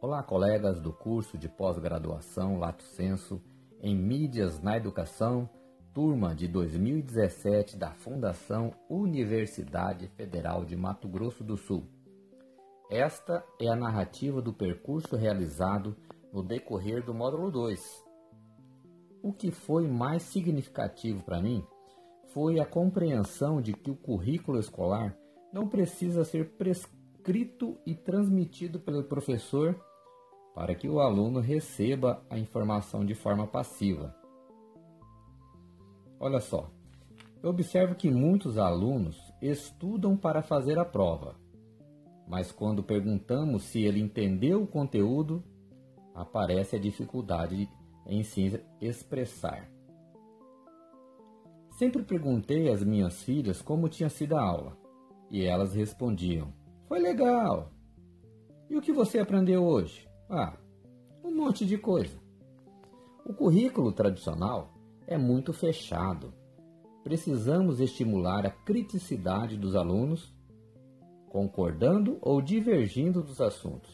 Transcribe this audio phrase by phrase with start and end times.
[0.00, 3.42] Olá, colegas do curso de pós-graduação Lato Senso
[3.80, 5.50] em Mídias na Educação,
[5.92, 11.82] turma de 2017 da Fundação Universidade Federal de Mato Grosso do Sul.
[12.88, 15.96] Esta é a narrativa do percurso realizado
[16.32, 17.80] no decorrer do módulo 2.
[19.20, 21.66] O que foi mais significativo para mim
[22.32, 25.18] foi a compreensão de que o currículo escolar
[25.52, 29.88] não precisa ser prescrito e transmitido pelo professor
[30.58, 34.12] para que o aluno receba a informação de forma passiva.
[36.18, 36.68] Olha só,
[37.40, 41.36] eu observo que muitos alunos estudam para fazer a prova,
[42.26, 45.44] mas quando perguntamos se ele entendeu o conteúdo,
[46.12, 47.70] aparece a dificuldade
[48.04, 49.70] em se expressar.
[51.78, 54.76] Sempre perguntei às minhas filhas como tinha sido a aula,
[55.30, 56.52] e elas respondiam:
[56.88, 57.70] Foi legal!
[58.68, 60.07] E o que você aprendeu hoje?
[60.30, 60.58] Ah,
[61.24, 62.14] um monte de coisa.
[63.24, 64.74] O currículo tradicional
[65.06, 66.34] é muito fechado.
[67.02, 70.30] Precisamos estimular a criticidade dos alunos,
[71.30, 73.90] concordando ou divergindo dos assuntos.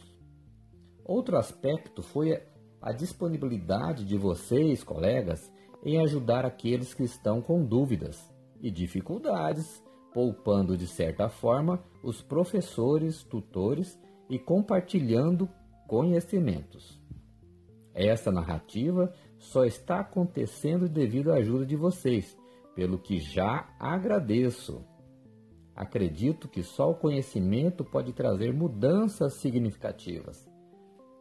[1.04, 2.42] Outro aspecto foi
[2.82, 5.52] a disponibilidade de vocês, colegas,
[5.84, 8.28] em ajudar aqueles que estão com dúvidas
[8.60, 9.80] e dificuldades,
[10.12, 13.96] poupando de certa forma os professores, tutores
[14.28, 15.48] e compartilhando
[15.86, 17.00] conhecimentos.
[17.94, 22.36] Essa narrativa só está acontecendo devido à ajuda de vocês,
[22.74, 24.84] pelo que já agradeço.
[25.76, 30.48] Acredito que só o conhecimento pode trazer mudanças significativas.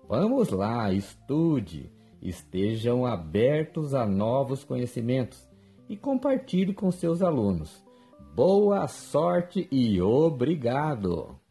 [0.08, 1.92] Vamos lá, estude,
[2.22, 5.48] estejam abertos a novos conhecimentos
[5.88, 7.84] e compartilhe com seus alunos.
[8.36, 11.43] Boa sorte e obrigado!